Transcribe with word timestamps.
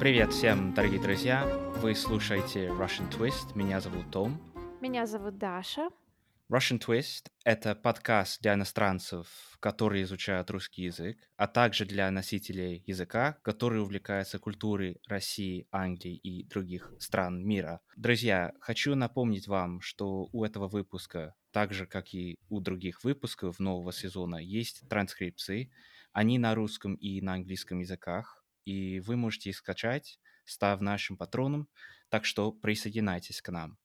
Привет 0.00 0.32
всем, 0.32 0.72
дорогие 0.72 0.98
друзья! 0.98 1.44
Вы 1.82 1.94
слушаете 1.94 2.68
Russian 2.68 3.12
Twist. 3.12 3.54
Меня 3.54 3.82
зовут 3.82 4.10
Том. 4.10 4.40
Меня 4.80 5.04
зовут 5.04 5.36
Даша. 5.36 5.90
Russian 6.50 6.80
Twist— 6.80 7.26
это 7.44 7.74
подкаст 7.74 8.40
для 8.40 8.54
иностранцев, 8.54 9.28
которые 9.60 10.04
изучают 10.04 10.50
русский 10.50 10.84
язык, 10.84 11.18
а 11.36 11.46
также 11.46 11.84
для 11.84 12.10
носителей 12.10 12.82
языка, 12.86 13.36
которые 13.42 13.82
увлекаются 13.82 14.38
культурой 14.38 15.02
России, 15.06 15.68
Англии 15.70 16.16
и 16.16 16.48
других 16.48 16.90
стран 16.98 17.46
мира. 17.46 17.82
Друзья, 17.94 18.54
хочу 18.58 18.94
напомнить 18.94 19.48
вам, 19.48 19.82
что 19.82 20.30
у 20.32 20.44
этого 20.46 20.66
выпуска, 20.68 21.34
так 21.52 21.74
же 21.74 21.84
как 21.84 22.14
и 22.14 22.38
у 22.48 22.60
других 22.60 23.04
выпусков 23.04 23.58
нового 23.58 23.92
сезона, 23.92 24.36
есть 24.36 24.88
транскрипции. 24.88 25.70
Они 26.12 26.38
на 26.38 26.54
русском 26.54 26.94
и 26.94 27.20
на 27.20 27.34
английском 27.34 27.80
языках, 27.80 28.39
и 28.64 29.00
вы 29.00 29.16
можете 29.16 29.50
их 29.50 29.56
скачать, 29.56 30.18
став 30.44 30.80
нашим 30.80 31.16
патроном, 31.16 31.68
так 32.08 32.24
что 32.24 32.52
присоединяйтесь 32.52 33.40
к 33.40 33.50
нам. 33.50 33.78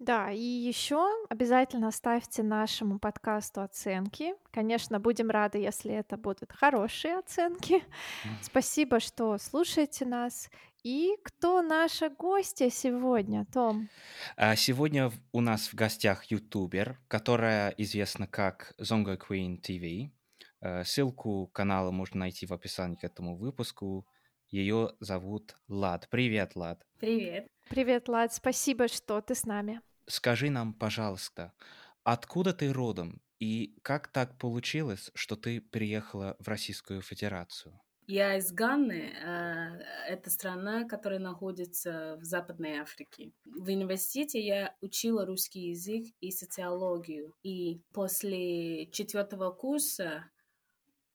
Да, 0.00 0.32
и 0.32 0.40
еще 0.40 1.08
обязательно 1.30 1.92
ставьте 1.92 2.42
нашему 2.42 2.98
подкасту 2.98 3.62
оценки. 3.62 4.34
Конечно, 4.50 4.98
будем 4.98 5.30
рады, 5.30 5.58
если 5.58 5.92
это 5.94 6.16
будут 6.16 6.50
хорошие 6.50 7.18
оценки. 7.18 7.84
Спасибо, 8.42 8.98
что 8.98 9.38
слушаете 9.38 10.04
нас. 10.04 10.50
И 10.82 11.16
кто 11.22 11.62
наши 11.62 12.10
гости 12.10 12.70
сегодня, 12.70 13.46
Том? 13.52 13.88
А, 14.36 14.56
сегодня 14.56 15.12
у 15.32 15.40
нас 15.40 15.68
в 15.68 15.74
гостях 15.74 16.24
ютубер, 16.24 16.98
которая 17.06 17.70
известна 17.78 18.26
как 18.26 18.74
Zongo 18.80 19.16
Queen 19.16 19.60
TV. 19.60 20.10
Э, 20.64 20.82
ссылку 20.82 21.48
канала 21.48 21.90
можно 21.90 22.20
найти 22.20 22.46
в 22.46 22.52
описании 22.52 22.96
к 22.96 23.04
этому 23.04 23.36
выпуску. 23.36 24.06
Ее 24.48 24.94
зовут 24.98 25.56
Лад. 25.68 26.08
Привет, 26.10 26.56
Лад. 26.56 26.86
Привет. 26.98 27.46
Привет, 27.68 28.08
Лад. 28.08 28.32
Спасибо, 28.32 28.88
что 28.88 29.20
ты 29.20 29.34
с 29.34 29.44
нами. 29.44 29.82
Скажи 30.06 30.48
нам, 30.48 30.72
пожалуйста, 30.72 31.52
откуда 32.02 32.54
ты 32.54 32.72
родом 32.72 33.20
и 33.38 33.76
как 33.82 34.08
так 34.08 34.38
получилось, 34.38 35.10
что 35.14 35.36
ты 35.36 35.60
приехала 35.60 36.34
в 36.38 36.48
Российскую 36.48 37.02
Федерацию? 37.02 37.78
Я 38.06 38.36
из 38.38 38.50
Ганны. 38.50 39.12
Э, 39.22 39.80
это 40.08 40.30
страна, 40.30 40.84
которая 40.84 41.18
находится 41.18 42.16
в 42.20 42.24
Западной 42.24 42.78
Африке. 42.78 43.32
В 43.44 43.68
университете 43.68 44.40
я 44.40 44.74
учила 44.80 45.26
русский 45.26 45.68
язык 45.70 46.06
и 46.20 46.30
социологию. 46.30 47.34
И 47.42 47.82
после 47.92 48.86
четвертого 48.90 49.50
курса 49.50 50.24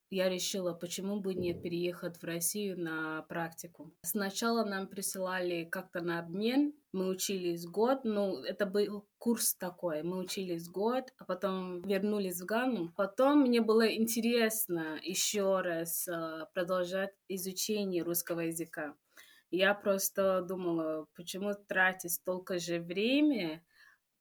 я 0.10 0.30
решила, 0.30 0.74
почему 0.74 1.20
бы 1.20 1.34
не 1.34 1.54
переехать 1.54 2.18
в 2.18 2.24
Россию 2.24 2.80
на 2.80 3.22
практику. 3.24 3.94
Сначала 4.02 4.66
нам 4.66 4.88
присылали 4.88 5.66
как-то 5.66 6.02
на 6.02 6.20
обмен, 6.20 6.74
мы 6.92 7.10
учились 7.10 7.66
год, 7.68 8.00
ну, 8.04 8.42
это 8.44 8.66
был 8.66 9.08
курс 9.20 9.54
такой, 9.54 10.02
мы 10.02 10.18
учились 10.18 10.68
год, 10.68 11.14
а 11.18 11.26
потом 11.26 11.82
вернулись 11.82 12.42
в 12.42 12.46
Гану. 12.46 12.92
Потом 12.98 13.42
мне 13.42 13.62
было 13.62 13.88
интересно 13.94 15.00
еще 15.04 15.62
раз 15.62 16.08
э, 16.08 16.46
продолжать 16.54 17.12
изучение 17.28 18.04
русского 18.04 18.42
языка. 18.42 18.96
Я 19.52 19.74
просто 19.74 20.42
думала, 20.42 21.08
почему 21.16 21.54
тратить 21.68 22.14
столько 22.14 22.58
же 22.58 22.80
времени 22.80 23.64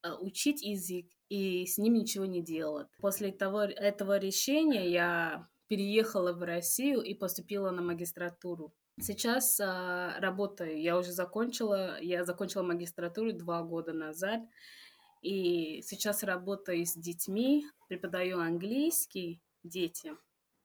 э, 0.02 0.12
учить 0.20 0.62
язык 0.62 1.06
и 1.30 1.64
с 1.66 1.78
ним 1.78 1.94
ничего 1.94 2.26
не 2.26 2.42
делать. 2.42 2.88
После 2.98 3.32
того, 3.32 3.62
этого 3.62 4.18
решения 4.18 4.90
я 4.90 5.48
переехала 5.68 6.32
в 6.32 6.42
Россию 6.42 7.02
и 7.02 7.14
поступила 7.14 7.70
на 7.70 7.82
магистратуру. 7.82 8.74
Сейчас 9.00 9.60
а, 9.60 10.18
работаю. 10.18 10.80
Я 10.80 10.98
уже 10.98 11.12
закончила. 11.12 12.00
Я 12.00 12.24
закончила 12.24 12.62
магистратуру 12.62 13.32
два 13.32 13.62
года 13.62 13.92
назад. 13.92 14.40
И 15.22 15.82
сейчас 15.82 16.22
работаю 16.22 16.84
с 16.84 16.94
детьми, 16.94 17.66
преподаю 17.88 18.40
английский 18.40 19.40
детям. 19.62 20.18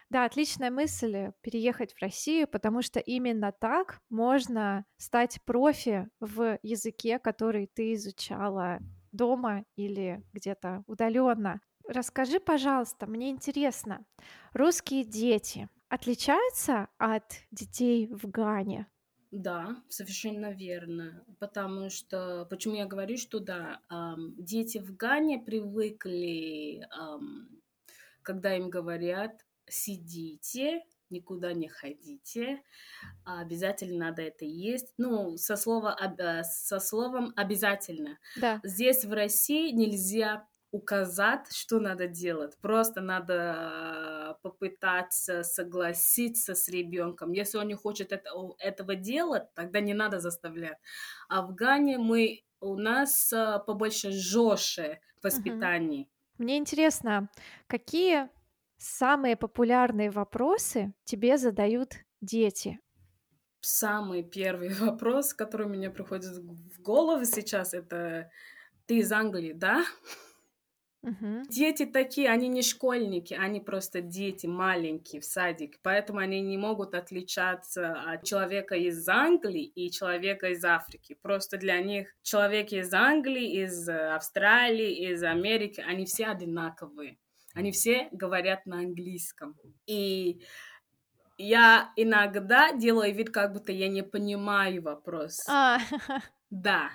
Да, 0.10 0.26
отличная 0.26 0.70
мысль 0.70 1.32
переехать 1.42 1.94
в 1.94 2.02
Россию, 2.02 2.48
потому 2.48 2.84
что 2.84 3.00
именно 3.00 3.52
так 3.52 4.00
можно 4.10 4.86
стать 4.98 5.40
профи 5.44 6.08
в 6.20 6.60
языке, 6.62 7.18
который 7.18 7.68
ты 7.74 7.94
изучала 7.94 8.80
дома 9.12 9.66
или 9.76 10.24
где-то 10.34 10.84
удаленно. 10.86 11.62
Расскажи, 11.88 12.40
пожалуйста, 12.40 13.08
мне 13.08 13.30
интересно, 13.30 14.06
русские 14.54 15.04
дети 15.04 15.70
отличаются 15.90 16.88
от 16.98 17.24
детей 17.52 18.08
в 18.08 18.30
Гане? 18.30 18.88
Да, 19.32 19.84
совершенно 19.90 20.52
верно. 20.52 21.26
Потому 21.40 21.90
что, 21.90 22.46
почему 22.50 22.76
я 22.76 22.86
говорю, 22.86 23.18
что 23.18 23.40
да, 23.40 23.82
дети 24.38 24.78
в 24.78 24.96
Гане 24.96 25.40
привыкли, 25.40 26.88
когда 28.22 28.56
им 28.56 28.70
говорят, 28.70 29.46
сидите, 29.68 30.84
никуда 31.10 31.54
не 31.54 31.68
ходите, 31.68 32.62
обязательно 33.26 34.06
надо 34.08 34.22
это 34.22 34.46
есть. 34.46 34.94
Ну, 34.98 35.36
со, 35.38 35.56
слова, 35.56 35.98
со 36.44 36.80
словом 36.80 37.34
обязательно. 37.36 38.20
Да. 38.38 38.62
Здесь 38.64 39.04
в 39.04 39.14
России 39.14 39.72
нельзя 39.72 40.48
указать, 40.74 41.54
что 41.54 41.80
надо 41.80 42.08
делать. 42.08 42.58
Просто 42.60 43.00
надо 43.00 44.40
попытаться 44.42 45.44
согласиться 45.44 46.56
с 46.56 46.68
ребенком. 46.68 47.32
Если 47.32 47.60
он 47.60 47.68
не 47.68 47.76
хочет 47.76 48.12
это, 48.12 48.32
этого 48.58 48.96
делать, 48.96 49.54
тогда 49.54 49.80
не 49.80 49.94
надо 49.94 50.20
заставлять. 50.20 50.80
А 51.30 51.44
в 51.44 51.54
Гане 51.54 52.00
мы 52.00 52.44
у 52.60 52.76
нас 52.76 53.32
а, 53.32 53.60
побольше 53.60 54.12
жестче 54.12 55.00
воспитание. 55.22 56.08
Мне 56.40 56.58
интересно, 56.58 57.30
какие 57.68 58.30
самые 58.78 59.36
популярные 59.36 60.10
вопросы 60.10 60.96
тебе 61.04 61.38
задают 61.38 61.98
дети? 62.20 62.80
Самый 63.62 64.24
первый 64.24 64.70
вопрос, 64.80 65.36
который 65.36 65.68
мне 65.68 65.92
приходит 65.92 66.32
в 66.32 66.82
голову 66.82 67.26
сейчас, 67.26 67.76
это 67.76 68.32
ты 68.88 68.98
из 68.98 69.12
Англии, 69.12 69.54
да? 69.54 69.86
Мгм. 71.04 71.44
Дети 71.50 71.86
такие, 71.86 72.30
они 72.30 72.48
не 72.48 72.62
школьники, 72.62 73.34
они 73.34 73.60
просто 73.60 74.00
дети 74.00 74.48
маленькие 74.48 75.22
в 75.22 75.26
садик, 75.26 75.78
поэтому 75.84 76.20
они 76.20 76.40
не 76.40 76.58
могут 76.58 76.96
отличаться 76.96 77.94
от 77.94 78.24
человека 78.24 78.76
из 78.76 79.08
Англии 79.10 79.66
и 79.66 79.92
человека 79.92 80.48
из 80.52 80.64
Африки. 80.64 81.18
Просто 81.22 81.58
для 81.58 81.82
них 81.82 82.16
человек 82.24 82.72
из 82.72 82.94
Англии, 82.94 83.64
из 83.64 83.88
Австралии, 83.90 85.12
из 85.12 85.24
Америки, 85.24 85.84
они 85.86 86.06
все 86.06 86.28
одинаковые. 86.28 87.18
Они 87.54 87.72
все 87.72 88.08
говорят 88.12 88.66
на 88.66 88.80
английском. 88.80 89.56
И 89.86 90.42
я 91.38 91.92
иногда 91.96 92.74
делаю 92.74 93.14
вид, 93.14 93.30
как 93.30 93.54
будто 93.54 93.72
я 93.72 93.88
не 93.88 94.04
понимаю 94.04 94.82
вопрос. 94.82 95.48
А, 95.48 95.80
Да, 96.50 96.92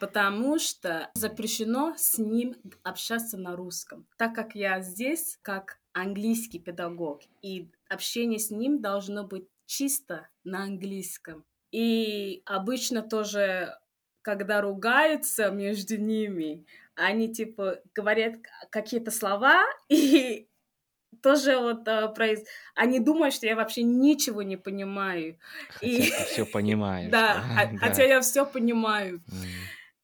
потому 0.00 0.58
что 0.58 1.10
запрещено 1.14 1.94
с 1.96 2.18
ним 2.18 2.56
общаться 2.82 3.38
на 3.38 3.56
русском, 3.56 4.06
так 4.18 4.34
как 4.34 4.54
я 4.54 4.82
здесь 4.82 5.38
как 5.40 5.78
английский 5.92 6.58
педагог, 6.58 7.22
и 7.40 7.70
общение 7.88 8.38
с 8.38 8.50
ним 8.50 8.82
должно 8.82 9.24
быть 9.24 9.48
чисто 9.64 10.28
на 10.44 10.64
английском. 10.64 11.44
И 11.70 12.42
обычно 12.44 13.02
тоже, 13.02 13.78
когда 14.22 14.60
ругаются 14.60 15.50
между 15.50 15.96
ними, 15.98 16.66
они 16.94 17.32
типа 17.32 17.80
говорят 17.94 18.34
какие-то 18.70 19.10
слова, 19.10 19.64
и 19.88 20.47
тоже 21.22 21.58
вот 21.58 21.86
э, 21.88 22.08
произ... 22.14 22.44
они 22.74 23.00
думают, 23.00 23.34
что 23.34 23.46
я 23.46 23.56
вообще 23.56 23.82
ничего 23.82 24.42
не 24.42 24.56
понимаю. 24.56 25.38
Хотя 25.68 25.86
и... 25.86 26.10
ты 26.10 26.24
все 26.24 26.46
понимаешь. 26.46 27.10
Да, 27.10 27.44
да, 27.56 27.78
хотя 27.80 28.04
я 28.04 28.20
все 28.20 28.46
понимаю. 28.46 29.22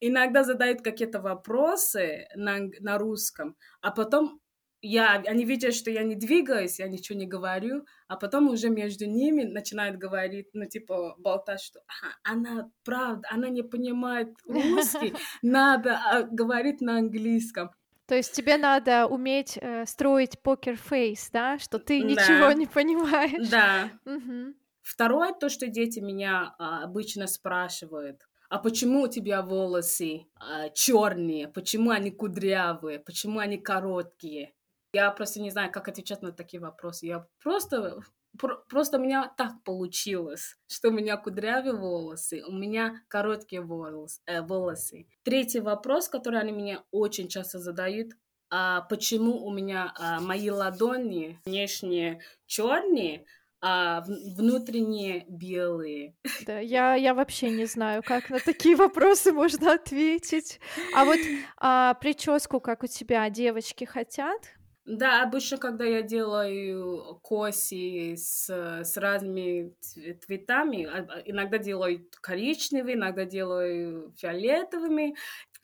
Иногда 0.01 0.45
задают 0.45 0.83
какие-то 0.83 1.21
вопросы 1.21 2.27
на, 2.35 2.59
на 2.81 2.99
русском, 2.99 3.57
а 3.81 3.91
потом 3.91 4.41
я, 4.85 5.23
они 5.27 5.47
видят, 5.47 5.75
что 5.75 5.91
я 5.91 6.03
не 6.03 6.15
двигаюсь, 6.15 6.79
я 6.79 6.89
ничего 6.89 7.19
не 7.19 7.27
говорю, 7.27 7.87
а 8.07 8.17
потом 8.17 8.51
уже 8.51 8.69
между 8.69 9.07
ними 9.07 9.45
начинают 9.45 9.97
говорить, 9.97 10.49
ну, 10.53 10.67
типа, 10.67 11.15
болтать, 11.19 11.63
что 11.63 11.81
она, 12.23 12.71
правда, 12.85 13.27
она 13.31 13.49
не 13.49 13.63
понимает 13.63 14.29
русский, 14.47 15.15
надо 15.43 15.99
а, 16.05 16.23
говорить 16.23 16.83
на 16.83 16.99
английском. 16.99 17.71
То 18.07 18.15
есть 18.15 18.33
тебе 18.33 18.57
надо 18.59 19.07
уметь 19.07 19.59
э, 19.61 19.87
строить 19.87 20.39
покер-фейс, 20.41 21.31
да, 21.33 21.59
что 21.59 21.79
ты 21.79 22.01
ничего 22.03 22.51
Да, 22.51 22.55
не 22.55 22.67
понимаешь. 22.67 23.49
да. 23.51 23.91
Мгм. 24.05 24.55
Второе, 24.83 25.33
то, 25.33 25.49
что 25.49 25.67
дети 25.67 26.01
меня 26.01 26.55
а, 26.59 26.85
обычно 26.85 27.27
спрашивают, 27.27 28.29
а 28.51 28.59
почему 28.59 29.03
у 29.03 29.09
тебя 29.09 29.41
волосы 29.41 30.27
а, 30.37 30.69
черные, 30.69 31.49
почему 31.49 31.91
они 31.91 32.11
кудрявые, 32.11 32.99
почему 32.99 33.39
они 33.39 33.57
короткие? 33.57 34.53
Я 34.93 35.11
просто 35.11 35.41
не 35.41 35.51
знаю, 35.51 35.73
как 35.73 35.89
отвечать 35.89 36.21
на 36.23 36.33
такие 36.33 36.61
вопросы. 36.61 37.07
Я 37.07 37.27
просто 37.43 38.01
просто 38.39 38.99
у 38.99 39.01
меня 39.01 39.33
так 39.37 39.63
получилось, 39.65 40.57
что 40.67 40.89
у 40.89 40.93
меня 40.93 41.17
кудрявые 41.17 41.75
волосы, 41.75 42.43
у 42.47 42.53
меня 42.53 43.03
короткие 43.09 43.63
волосы. 43.63 44.21
Э, 44.27 44.43
волосы. 44.43 45.07
Третий 45.23 45.61
вопрос, 45.61 46.09
который 46.09 46.41
они 46.41 46.53
мне 46.53 46.81
очень 46.91 47.29
часто 47.29 47.59
задают, 47.59 48.13
а 48.51 48.83
почему 48.83 49.45
у 49.45 49.53
меня 49.53 49.93
а, 49.99 50.21
мои 50.21 50.51
ладони 50.51 51.41
внешне 51.45 52.21
черные, 52.47 53.27
а 53.61 54.05
внутренние 54.07 55.25
белые. 55.27 56.15
Да, 56.47 56.59
я, 56.59 56.95
я 56.95 57.15
вообще 57.15 57.51
не 57.51 57.65
знаю, 57.65 58.03
как 58.05 58.29
на 58.29 58.39
такие 58.39 58.77
вопросы 58.77 59.33
можно 59.33 59.73
ответить. 59.73 60.61
А 60.95 61.05
вот 61.05 61.19
а, 61.57 61.95
прическу, 61.95 62.61
как 62.61 62.83
у 62.83 62.87
тебя, 62.87 63.29
девочки 63.31 63.85
хотят? 63.85 64.55
Да, 64.87 65.23
обычно, 65.23 65.57
когда 65.57 65.85
я 65.85 66.03
делаю 66.03 67.19
коси 67.23 68.17
с, 68.17 68.51
с 68.51 68.97
разными 68.99 69.75
цветами, 69.81 70.85
а, 70.85 71.07
а, 71.09 71.23
иногда 71.25 71.57
делаю 71.57 72.07
коричневые, 72.21 72.95
иногда 72.95 73.25
делаю 73.25 74.13
фиолетовыми, 74.19 75.17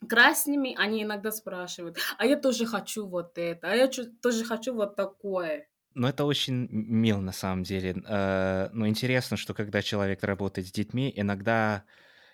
красными, 0.09 0.75
они 0.75 1.03
иногда 1.03 1.31
спрашивают, 1.31 1.97
а 2.17 2.25
я 2.25 2.35
тоже 2.35 2.65
хочу 2.65 3.05
вот 3.05 3.37
это, 3.37 3.71
а 3.71 3.75
я 3.75 3.87
тоже 3.87 4.43
хочу 4.43 4.73
вот 4.73 4.95
такое. 4.95 5.67
Ну, 5.93 6.07
это 6.07 6.25
очень 6.25 6.67
мило 6.71 7.19
на 7.19 7.33
самом 7.33 7.63
деле. 7.63 8.01
Э, 8.07 8.69
но 8.71 8.87
интересно, 8.87 9.37
что 9.37 9.53
когда 9.53 9.81
человек 9.81 10.23
работает 10.23 10.67
с 10.67 10.71
детьми, 10.71 11.13
иногда 11.15 11.83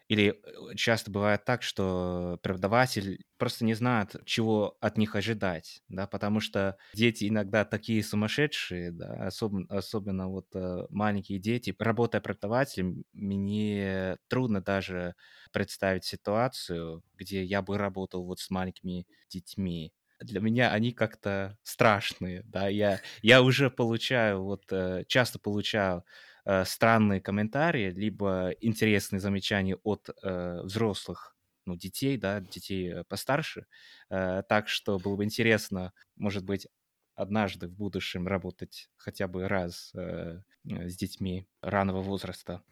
или 0.07 0.39
э, 0.71 0.75
часто 0.75 1.12
бывает 1.12 1.44
так, 1.45 1.63
что 1.63 2.39
преподаватель 2.42 3.25
просто 3.38 3.65
не 3.65 3.74
знает, 3.74 4.15
чего 4.25 4.77
от 4.81 4.98
них 4.98 5.15
ожидать, 5.15 5.81
да, 5.89 6.07
потому 6.07 6.39
что 6.39 6.77
дети 6.94 7.27
иногда 7.27 7.65
такие 7.65 8.04
сумасшедшие, 8.04 8.92
да, 8.92 9.27
особенно, 9.27 9.65
особенно 9.69 10.30
вот 10.30 10.48
э, 10.56 10.86
маленькие 10.89 11.39
дети. 11.39 11.75
Работая 11.80 12.21
преподавателем, 12.21 13.04
мне 13.13 14.18
трудно 14.30 14.62
даже 14.62 15.15
представить 15.51 16.06
ситуацию, 16.06 17.04
где 17.15 17.44
я 17.44 17.62
бы 17.62 17.77
работал 17.77 18.24
вот 18.25 18.39
с 18.39 18.50
маленькими 18.50 19.06
детьми. 19.30 19.94
Для 20.19 20.39
меня 20.39 20.71
они 20.71 20.94
как-то 20.94 21.57
страшные, 21.63 22.42
да, 22.45 22.68
я, 22.69 23.01
я 23.21 23.42
уже 23.44 23.69
получаю, 23.69 24.44
вот 24.44 24.63
э, 24.71 25.04
часто 25.07 25.38
получаю 25.38 26.04
э, 26.47 26.63
странные 26.65 27.19
комментарии, 27.19 27.91
либо 27.91 28.51
интересные 28.61 29.19
замечания 29.19 29.75
от 29.83 30.09
э, 30.23 30.61
взрослых, 30.63 31.35
ну, 31.65 31.75
детей, 31.75 32.17
да, 32.17 32.39
детей 32.39 32.94
э, 32.94 33.03
постарше. 33.03 33.65
Э, 34.09 34.44
так 34.47 34.69
что 34.69 34.97
было 34.97 35.17
бы 35.17 35.25
интересно, 35.25 35.91
может 36.15 36.45
быть, 36.45 36.67
однажды 37.15 37.67
в 37.67 37.73
будущем 37.73 38.27
работать 38.27 38.89
хотя 38.95 39.27
бы 39.27 39.47
раз 39.47 39.94
э, 39.95 40.41
с 40.63 40.95
детьми 40.95 41.47
раннего 41.61 42.01
возраста. 42.01 42.63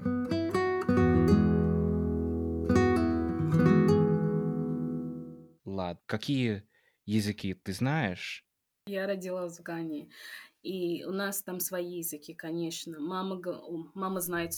Ладно, 5.65 6.01
какие 6.05 6.63
языки 7.05 7.53
ты 7.53 7.73
знаешь? 7.73 8.45
Я 8.87 9.07
родилась 9.07 9.59
в 9.59 9.63
Гане. 9.63 10.09
И 10.65 11.03
у 11.03 11.11
нас 11.11 11.43
там 11.43 11.59
свои 11.59 11.99
языки, 11.99 12.33
конечно. 12.33 12.99
Мама, 12.99 13.39
мама 13.93 14.19
знает, 14.19 14.53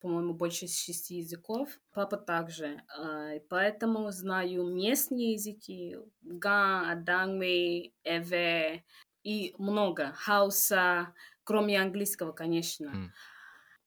по-моему, 0.00 0.34
больше 0.34 0.66
шести 0.66 1.18
языков. 1.18 1.68
Папа 1.92 2.16
также. 2.16 2.82
А, 2.88 3.38
поэтому 3.48 4.10
знаю 4.10 4.66
местные 4.66 5.34
языки. 5.34 5.96
Га, 6.22 6.90
Адангми, 6.90 7.92
Эве 8.02 8.84
и 9.22 9.54
много. 9.58 10.12
Хауса, 10.16 11.14
кроме 11.44 11.80
английского, 11.80 12.32
конечно. 12.32 12.86
Mm. 12.86 13.08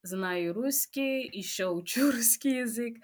Знаю 0.03 0.53
русский, 0.53 1.27
еще 1.27 1.67
учу 1.67 2.11
русский 2.13 2.59
язык. 2.59 3.03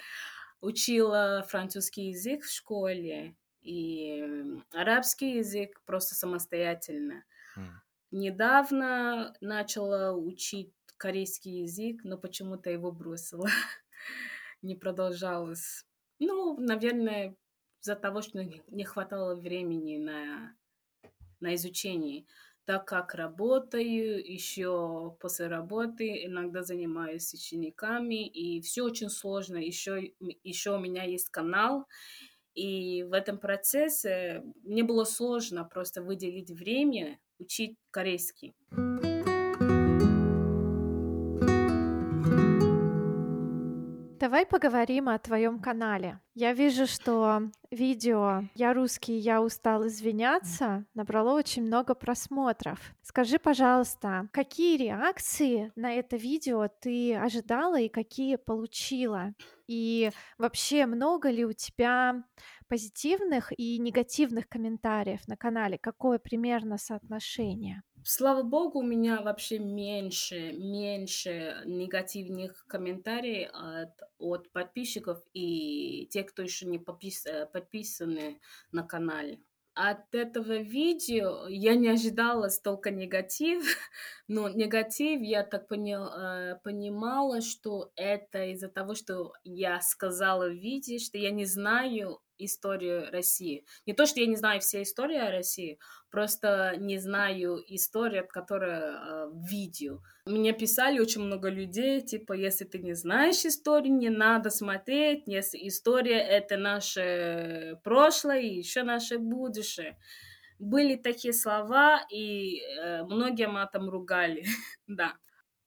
Учила 0.62 1.46
французский 1.50 2.12
язык 2.12 2.46
в 2.46 2.50
школе 2.50 3.36
и 3.62 4.24
арабский 4.72 5.40
язык 5.40 5.82
просто 5.86 6.16
самостоятельно. 6.16 7.26
Mm. 7.58 7.72
Недавно 8.18 9.36
начала 9.42 10.14
учить 10.14 10.72
корейский 10.96 11.64
язык, 11.64 12.00
но 12.06 12.18
почему-то 12.18 12.70
его 12.70 12.94
бросила. 12.94 13.50
Не 14.62 14.74
продолжалось. 14.74 15.84
Ну, 16.20 16.58
наверное, 16.58 17.36
из-за 17.82 17.98
того, 17.98 18.22
что 18.22 18.42
не 18.42 18.86
хватало 18.86 19.36
времени 19.36 19.98
на, 19.98 20.56
на 21.42 21.56
изучение. 21.56 22.26
Так 22.64 22.88
как 22.88 23.16
работаю, 23.16 24.26
еще 24.26 25.18
после 25.20 25.48
работы 25.48 26.24
иногда 26.24 26.64
занимаюсь 26.64 27.34
учениками, 27.34 28.26
и 28.26 28.62
все 28.62 28.84
очень 28.84 29.10
сложно. 29.10 29.58
Еще, 29.58 30.14
еще 30.42 30.78
у 30.78 30.80
меня 30.80 31.04
есть 31.04 31.28
канал, 31.32 31.86
и 32.54 33.04
в 33.04 33.12
этом 33.12 33.40
процессе 33.40 34.42
мне 34.64 34.84
было 34.86 35.04
сложно 35.04 35.66
просто 35.66 36.02
выделить 36.02 36.52
время 36.52 37.20
учить 37.40 37.78
корейский. 37.92 38.56
Давай 44.26 44.46
поговорим 44.46 45.08
о 45.10 45.20
твоем 45.20 45.60
канале. 45.60 46.20
Я 46.34 46.54
вижу, 46.54 46.88
что 46.88 47.44
видео 47.70 48.44
«Я 48.56 48.74
русский, 48.74 49.18
я 49.18 49.42
устал 49.42 49.86
извиняться» 49.86 50.86
набрало 50.96 51.38
очень 51.38 51.64
много 51.64 51.94
просмотров. 51.94 52.80
Скажи, 53.04 53.38
пожалуйста, 53.38 54.28
какие 54.34 54.78
реакции 54.78 55.72
на 55.76 55.94
это 55.94 56.18
видео 56.18 56.68
ты 56.68 57.16
ожидала 57.16 57.80
и 57.80 57.88
какие 57.88 58.38
получила? 58.38 59.36
И 59.68 60.10
вообще, 60.38 60.88
много 60.88 61.30
ли 61.30 61.46
у 61.46 61.54
тебя 61.54 62.24
позитивных 62.68 63.52
и 63.58 63.78
негативных 63.80 64.48
комментариев 64.48 65.28
на 65.28 65.38
канале? 65.38 65.78
Какое 65.78 66.20
примерно 66.20 66.78
соотношение? 66.78 67.84
Слава 68.04 68.44
богу, 68.44 68.80
у 68.80 68.84
меня 68.84 69.22
вообще 69.22 69.58
меньше, 69.58 70.54
меньше 70.54 71.64
негативных 71.66 72.66
комментариев 72.68 73.50
от, 73.54 73.92
от 74.20 74.52
подписчиков 74.52 75.24
и 75.34 76.08
тех, 76.12 76.28
кто 76.28 76.44
еще 76.44 76.68
не 76.68 76.78
подпис, 76.78 77.26
э, 77.26 77.48
подписаны 77.48 78.40
на 78.72 78.84
канале 78.84 79.40
от 79.76 80.16
этого 80.16 80.58
видео 80.58 81.48
я 81.50 81.76
не 81.76 81.90
ожидала 81.90 82.48
столько 82.48 82.92
негатив, 82.92 83.62
но 84.28 84.50
негатив 84.50 85.22
я 85.22 85.44
так 85.44 85.68
понял, 85.68 86.08
э, 86.08 86.56
понимала, 86.64 87.42
что 87.42 87.92
это 87.96 88.46
из-за 88.54 88.70
того, 88.70 88.96
что 88.96 89.34
я 89.44 89.82
сказала 89.82 90.48
в 90.48 90.54
видео, 90.54 90.98
что 90.98 91.18
я 91.18 91.30
не 91.30 91.46
знаю 91.46 92.22
историю 92.38 93.12
России. 93.12 93.66
Не 93.86 93.94
то, 93.94 94.06
что 94.06 94.20
я 94.20 94.28
не 94.28 94.36
знаю 94.36 94.62
все 94.62 94.82
истории 94.82 95.18
о 95.18 95.32
России, 95.32 95.80
просто 96.10 96.76
не 96.78 96.98
знаю 96.98 97.64
историю, 97.68 98.28
которая 98.28 98.94
э, 98.94 99.30
видео. 99.50 100.00
Мне 100.26 100.54
писали 100.54 101.00
очень 101.00 101.22
много 101.22 101.50
людей, 101.50 102.02
типа, 102.02 102.34
если 102.34 102.66
ты 102.66 102.80
не 102.80 102.94
знаешь 102.94 103.46
историю, 103.46 103.94
не 103.94 104.10
надо 104.10 104.50
смотреть, 104.50 105.24
если 105.28 105.68
история— 105.68 106.20
это 106.20 106.58
наше 106.58 107.80
прошлое 107.84 108.40
и 108.40 108.58
еще 108.58 108.84
наше 108.84 109.18
будущее. 109.20 109.98
Были 110.58 110.96
такие 110.96 111.34
слова, 111.34 112.02
и 112.10 112.62
э, 112.62 113.04
многие 113.04 113.48
матом 113.48 113.90
ругали, 113.90 114.46
да 114.88 115.16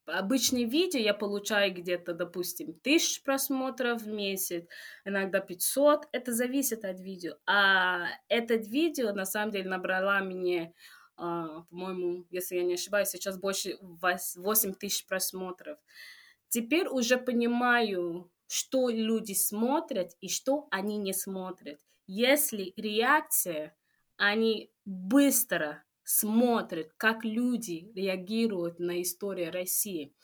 обычные 0.08 0.64
видео 0.64 0.98
я 0.98 1.14
получаю 1.14 1.74
где-то, 1.74 2.14
допустим, 2.14 2.74
тысяч 2.74 3.22
просмотров 3.22 4.02
в 4.02 4.08
месяц, 4.08 4.66
иногда 5.04 5.40
500. 5.40 6.08
Это 6.12 6.32
зависит 6.32 6.84
от 6.84 7.00
видео. 7.00 7.34
А 7.46 8.06
этот 8.28 8.66
видео, 8.66 9.12
на 9.12 9.24
самом 9.24 9.50
деле, 9.52 9.68
набрала 9.68 10.20
мне, 10.20 10.74
uh, 11.18 11.64
по-моему, 11.70 12.26
если 12.30 12.56
я 12.56 12.64
не 12.64 12.74
ошибаюсь, 12.74 13.08
сейчас 13.08 13.38
больше 13.38 13.78
8 13.80 14.74
тысяч 14.74 15.06
просмотров. 15.06 15.78
Теперь 16.48 16.88
уже 16.88 17.18
понимаю, 17.18 18.30
что 18.46 18.88
люди 18.88 19.34
смотрят 19.34 20.12
и 20.20 20.28
что 20.28 20.66
они 20.70 20.96
не 20.96 21.12
смотрят. 21.12 21.80
Если 22.06 22.72
реакция, 22.76 23.76
они 24.16 24.72
быстро 24.84 25.84
смотрят, 26.08 26.94
как 26.96 27.22
люди 27.22 27.92
реагируют 27.94 28.78
на 28.78 29.02
историю 29.02 29.52
России. 29.52 30.14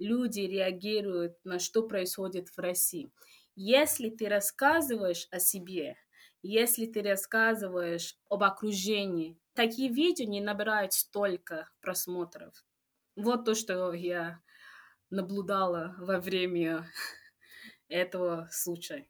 Люди 0.00 0.40
реагируют 0.40 1.36
на 1.44 1.60
что 1.60 1.86
происходит 1.86 2.48
в 2.48 2.58
России. 2.58 3.12
Если 3.54 4.10
ты 4.10 4.28
рассказываешь 4.28 5.28
о 5.30 5.38
себе, 5.38 5.96
если 6.42 6.86
ты 6.86 7.02
рассказываешь 7.02 8.16
об 8.28 8.42
окружении, 8.42 9.38
такие 9.54 9.92
видео 9.92 10.26
не 10.26 10.40
набирают 10.40 10.92
столько 10.92 11.70
просмотров. 11.80 12.64
Вот 13.14 13.44
то, 13.44 13.54
что 13.54 13.92
я 13.92 14.40
наблюдала 15.08 15.94
во 15.98 16.18
время 16.18 16.84
этого 17.88 18.48
случая. 18.50 19.06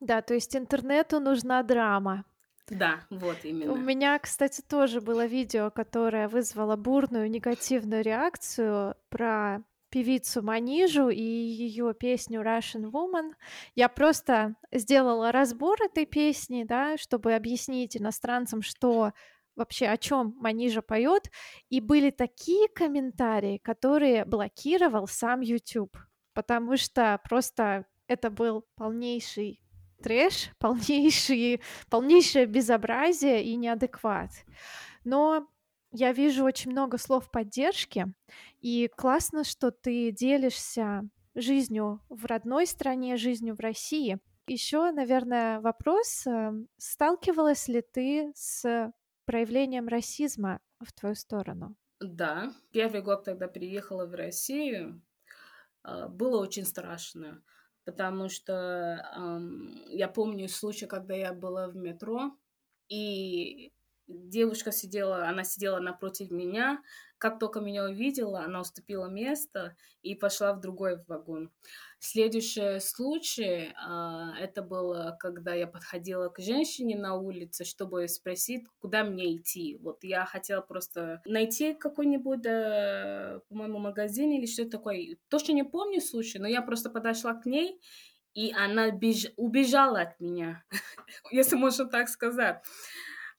Да, 0.00 0.22
то 0.22 0.32
есть 0.32 0.56
интернету 0.56 1.20
нужна 1.20 1.62
драма. 1.62 2.24
Да, 2.70 3.00
вот 3.10 3.44
именно. 3.44 3.72
У 3.72 3.76
меня, 3.76 4.18
кстати, 4.18 4.62
тоже 4.62 5.00
было 5.00 5.26
видео, 5.26 5.70
которое 5.70 6.28
вызвало 6.28 6.76
бурную 6.76 7.28
негативную 7.28 8.02
реакцию 8.02 8.94
про 9.08 9.62
певицу 9.90 10.40
Манижу 10.42 11.08
и 11.08 11.20
ее 11.20 11.94
песню 11.94 12.42
Russian 12.42 12.90
Woman. 12.90 13.32
Я 13.74 13.88
просто 13.88 14.54
сделала 14.72 15.32
разбор 15.32 15.82
этой 15.82 16.06
песни, 16.06 16.62
да, 16.62 16.96
чтобы 16.96 17.34
объяснить 17.34 17.96
иностранцам, 17.96 18.62
что 18.62 19.12
вообще 19.56 19.86
о 19.86 19.96
чем 19.96 20.36
Манижа 20.38 20.80
поет, 20.80 21.30
и 21.68 21.80
были 21.80 22.10
такие 22.10 22.68
комментарии, 22.68 23.58
которые 23.58 24.24
блокировал 24.24 25.08
сам 25.08 25.40
YouTube, 25.40 25.96
потому 26.34 26.76
что 26.76 27.20
просто 27.28 27.84
это 28.06 28.30
был 28.30 28.64
полнейший 28.76 29.60
трэш, 30.02 30.50
полнейший, 30.58 31.60
полнейшее 31.88 32.46
безобразие 32.46 33.44
и 33.44 33.56
неадекват. 33.56 34.30
Но 35.04 35.48
я 35.92 36.12
вижу 36.12 36.44
очень 36.44 36.70
много 36.70 36.98
слов 36.98 37.30
поддержки, 37.30 38.06
и 38.60 38.88
классно, 38.96 39.44
что 39.44 39.70
ты 39.70 40.12
делишься 40.12 41.02
жизнью 41.34 42.00
в 42.08 42.26
родной 42.26 42.66
стране, 42.66 43.16
жизнью 43.16 43.54
в 43.54 43.60
России. 43.60 44.18
Еще, 44.46 44.90
наверное, 44.90 45.60
вопрос, 45.60 46.26
эм, 46.26 46.68
сталкивалась 46.76 47.68
ли 47.68 47.82
ты 47.82 48.32
с 48.34 48.92
проявлением 49.24 49.86
расизма 49.86 50.60
в 50.80 50.92
твою 50.92 51.14
сторону? 51.14 51.76
Да, 52.00 52.52
первый 52.72 53.02
год, 53.02 53.24
когда 53.24 53.46
приехала 53.46 54.06
в 54.06 54.14
Россию, 54.14 55.02
а, 55.82 56.08
было 56.08 56.40
очень 56.40 56.64
страшно, 56.64 57.42
потому 57.90 58.28
что 58.28 59.04
я 59.88 60.06
помню 60.06 60.48
случай, 60.48 60.86
когда 60.86 61.14
я 61.14 61.32
была 61.32 61.66
в 61.66 61.74
метро, 61.74 62.36
и 62.88 63.72
девушка 64.06 64.70
сидела, 64.70 65.28
она 65.28 65.42
сидела 65.42 65.80
напротив 65.80 66.30
меня. 66.30 66.82
Как 67.20 67.38
только 67.38 67.60
меня 67.60 67.84
увидела, 67.84 68.40
она 68.40 68.62
уступила 68.62 69.06
место 69.06 69.76
и 70.00 70.14
пошла 70.14 70.54
в 70.54 70.60
другой 70.60 71.04
вагон. 71.06 71.50
Следующий 71.98 72.80
случай, 72.80 73.74
а, 73.76 74.34
это 74.40 74.62
было, 74.62 75.18
когда 75.20 75.52
я 75.52 75.66
подходила 75.66 76.30
к 76.30 76.40
женщине 76.40 76.96
на 76.96 77.16
улице, 77.16 77.66
чтобы 77.66 78.08
спросить, 78.08 78.64
куда 78.78 79.04
мне 79.04 79.36
идти. 79.36 79.76
Вот 79.82 80.02
я 80.02 80.24
хотела 80.24 80.62
просто 80.62 81.20
найти 81.26 81.74
какой-нибудь, 81.74 82.46
э, 82.46 83.40
по-моему, 83.50 83.78
магазин 83.80 84.30
или 84.30 84.46
что-то 84.46 84.78
такое. 84.78 85.18
Точно 85.28 85.52
не 85.52 85.62
помню 85.62 86.00
случай, 86.00 86.38
но 86.38 86.48
я 86.48 86.62
просто 86.62 86.88
подошла 86.88 87.34
к 87.34 87.44
ней, 87.44 87.82
и 88.32 88.50
она 88.54 88.92
беж... 88.92 89.26
убежала 89.36 90.00
от 90.00 90.18
меня, 90.20 90.64
если 91.30 91.56
можно 91.56 91.84
так 91.84 92.08
сказать. 92.08 92.64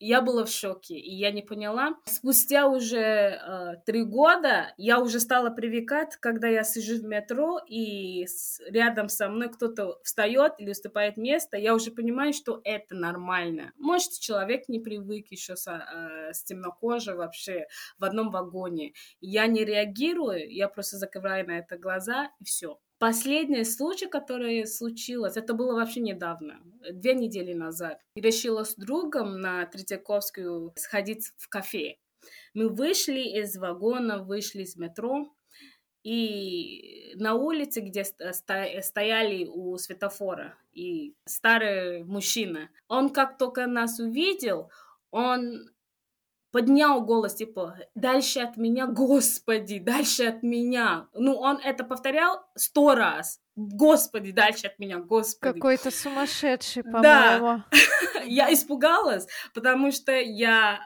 Я 0.04 0.22
была 0.22 0.46
в 0.46 0.50
шоке, 0.50 0.96
и 0.96 1.14
я 1.14 1.32
не 1.32 1.44
поняла. 1.44 1.96
Спустя 2.06 2.68
уже 2.68 2.98
э, 2.98 3.76
три 3.86 4.04
года 4.04 4.74
я 4.78 5.00
уже 5.00 5.20
стала 5.20 5.52
привыкать, 5.52 6.16
когда 6.16 6.48
я 6.48 6.64
сижу 6.64 7.00
в 7.00 7.04
метро, 7.04 7.60
и 7.68 8.26
с, 8.26 8.60
рядом 8.68 9.10
со 9.10 9.30
мной 9.30 9.50
кто-то 9.50 10.00
встает 10.04 10.54
или 10.58 10.72
уступает 10.72 11.18
место, 11.18 11.56
я 11.56 11.76
уже 11.76 11.92
понимаю, 11.92 12.34
что 12.34 12.62
это 12.64 12.96
нормально. 12.96 13.74
Может, 13.78 14.14
человек 14.14 14.68
не 14.70 14.80
привык 14.80 15.28
еще 15.30 15.56
со, 15.56 15.74
э, 15.74 16.34
с 16.34 16.44
темнокожей 16.46 17.14
вообще 17.14 17.68
в 18.00 18.04
одном 18.04 18.32
вагоне. 18.32 18.94
Я 19.20 19.46
не 19.46 19.64
реагирую, 19.64 20.52
я 20.52 20.68
просто 20.68 20.98
закрываю 20.98 21.46
на 21.46 21.60
это 21.60 21.78
глаза, 21.78 22.32
и 22.40 22.44
все. 22.44 22.80
Последний 23.02 23.64
случай, 23.64 24.06
который 24.06 24.68
случилось, 24.68 25.36
это 25.36 25.56
было 25.56 25.74
вообще 25.74 26.02
недавно, 26.02 26.62
две 26.94 27.16
недели 27.16 27.52
назад. 27.52 28.00
Я 28.14 28.22
решила 28.22 28.64
с 28.64 28.76
другом 28.76 29.40
на 29.40 29.66
Третьяковскую 29.66 30.72
сходить 30.76 31.32
в 31.36 31.50
кафе. 31.50 31.96
Мы 32.54 32.70
вышли 32.70 33.22
из 33.22 33.58
вагона, 33.58 34.20
вышли 34.20 34.62
из 34.62 34.76
метро, 34.76 35.34
и 36.04 37.14
на 37.16 37.34
улице, 37.34 37.82
где 37.82 38.04
стояли 38.04 39.46
у 39.46 39.76
светофора, 39.78 40.56
и 40.72 41.16
старый 41.26 42.04
мужчина, 42.04 42.70
он 42.88 43.10
как 43.10 43.40
только 43.40 43.66
нас 43.66 43.98
увидел, 43.98 44.70
он 45.10 45.72
поднял 46.52 47.02
голос, 47.02 47.36
типа, 47.36 47.78
дальше 47.96 48.40
от 48.40 48.58
меня, 48.58 48.88
Господи, 48.88 49.80
дальше 49.80 50.26
от 50.26 50.44
меня. 50.44 51.08
Ну, 51.14 51.36
он 51.36 51.58
это 51.58 51.84
повторял 51.84 52.44
сто 52.56 52.96
раз. 52.96 53.40
Господи, 53.56 54.32
дальше 54.32 54.68
от 54.68 54.80
меня, 54.80 55.00
Господи. 55.00 55.54
Какой-то 55.54 55.92
сумасшедший, 55.92 56.84
по-моему. 56.84 57.02
Да. 57.02 57.66
я 58.26 58.54
испугалась, 58.54 59.28
потому 59.54 59.92
что 59.92 60.12
я 60.14 60.80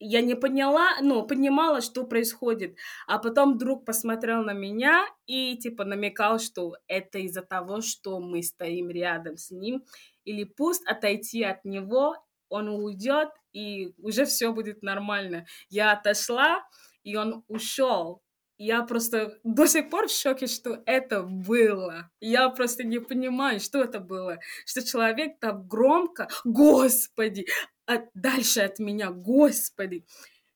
я 0.00 0.20
не 0.20 0.34
поняла, 0.34 0.90
ну, 1.00 1.26
понимала, 1.26 1.80
что 1.80 2.04
происходит. 2.04 2.76
А 3.06 3.18
потом 3.18 3.56
друг 3.56 3.86
посмотрел 3.86 4.42
на 4.42 4.52
меня 4.52 5.06
и, 5.26 5.56
типа, 5.56 5.84
намекал, 5.84 6.38
что 6.38 6.76
это 6.88 7.20
из-за 7.20 7.40
того, 7.40 7.80
что 7.80 8.20
мы 8.20 8.42
стоим 8.42 8.90
рядом 8.90 9.38
с 9.38 9.50
ним. 9.50 9.84
Или 10.24 10.44
пусть 10.44 10.86
отойти 10.86 11.42
от 11.42 11.64
него, 11.64 12.16
он 12.48 12.68
уйдет, 12.68 13.30
и 13.54 13.94
уже 13.98 14.26
все 14.26 14.52
будет 14.52 14.82
нормально. 14.82 15.46
Я 15.70 15.92
отошла, 15.92 16.66
и 17.04 17.16
он 17.16 17.44
ушел. 17.48 18.22
Я 18.58 18.82
просто 18.82 19.38
до 19.42 19.66
сих 19.66 19.90
пор 19.90 20.08
в 20.08 20.12
шоке, 20.12 20.46
что 20.46 20.82
это 20.86 21.22
было. 21.22 22.10
Я 22.20 22.50
просто 22.50 22.84
не 22.84 23.00
понимаю, 23.00 23.60
что 23.60 23.82
это 23.82 24.00
было. 24.00 24.38
Что 24.66 24.84
человек 24.84 25.38
так 25.40 25.66
громко, 25.66 26.28
Господи, 26.44 27.46
а 27.86 28.02
дальше 28.14 28.60
от 28.60 28.78
меня, 28.78 29.10
Господи. 29.10 30.04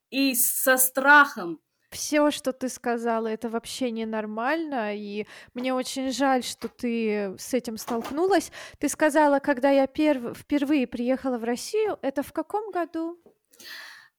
И 0.09 0.33
со 0.35 0.77
страхом 0.77 1.59
все, 1.89 2.31
что 2.31 2.53
ты 2.53 2.69
сказала, 2.69 3.27
это 3.27 3.49
вообще 3.49 3.91
ненормально, 3.91 4.95
и 4.95 5.25
мне 5.53 5.73
очень 5.73 6.11
жаль, 6.11 6.43
что 6.43 6.67
ты 6.67 7.35
с 7.37 7.53
этим 7.53 7.77
столкнулась. 7.77 8.51
Ты 8.77 8.89
сказала, 8.89 9.39
когда 9.39 9.69
я 9.69 9.87
перв... 9.87 10.37
впервые 10.37 10.87
приехала 10.87 11.37
в 11.37 11.43
Россию, 11.43 11.97
это 12.01 12.23
в 12.23 12.31
каком 12.31 12.71
году? 12.71 13.19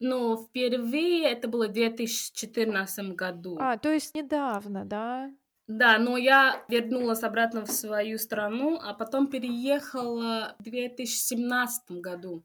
Ну, 0.00 0.36
впервые 0.36 1.30
это 1.30 1.46
было 1.46 1.68
в 1.68 1.72
2014 1.72 3.14
году. 3.14 3.58
А, 3.60 3.76
то 3.76 3.92
есть 3.92 4.14
недавно, 4.14 4.84
да? 4.84 5.30
Да, 5.66 5.98
но 5.98 6.16
я 6.16 6.64
вернулась 6.68 7.22
обратно 7.22 7.64
в 7.64 7.70
свою 7.70 8.18
страну, 8.18 8.80
а 8.82 8.92
потом 8.92 9.28
переехала 9.28 10.56
в 10.58 10.64
2017 10.64 12.00
году. 12.00 12.44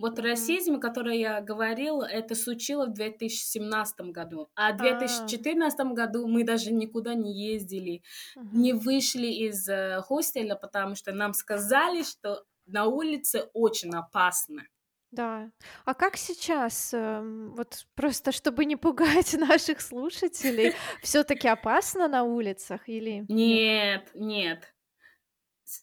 Вот 0.00 0.18
расизм, 0.18 0.80
который 0.80 1.18
я 1.18 1.40
говорила, 1.42 2.04
это 2.04 2.34
случилось 2.34 2.88
в 2.88 2.94
2017 2.94 4.00
году. 4.12 4.48
А 4.54 4.72
в 4.72 4.78
2014 4.78 5.80
а. 5.80 5.84
году 5.84 6.26
мы 6.26 6.42
даже 6.42 6.72
никуда 6.72 7.14
не 7.14 7.32
ездили, 7.32 8.02
не 8.36 8.72
вышли 8.72 9.26
из 9.26 9.68
э, 9.68 10.00
хостеля, 10.00 10.54
потому 10.54 10.94
что 10.94 11.12
нам 11.12 11.34
сказали, 11.34 12.02
что 12.02 12.44
на 12.66 12.86
улице 12.86 13.50
очень 13.52 13.94
опасно. 13.94 14.62
Да. 15.10 15.50
А 15.84 15.94
как 15.94 16.16
сейчас, 16.16 16.94
эм, 16.94 17.54
вот 17.56 17.84
просто 17.94 18.30
чтобы 18.32 18.64
не 18.64 18.76
пугать 18.76 19.34
наших 19.38 19.80
слушателей, 19.80 20.74
все-таки 21.02 21.48
опасно 21.48 22.08
на 22.08 22.22
улицах 22.22 22.88
или? 22.88 23.26
Нет, 23.28 24.10
нет. 24.14 24.72